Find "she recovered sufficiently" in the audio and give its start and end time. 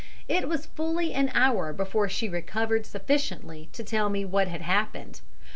2.09-3.69